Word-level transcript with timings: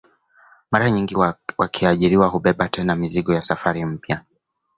Mara 0.71 0.91
nyingi 0.91 1.15
wakiajiriwa 1.57 2.27
hubeba 2.27 2.67
tena 2.69 2.95
mizigo 2.95 3.33
ya 3.33 3.41
safari 3.41 3.85
mpya 3.85 4.23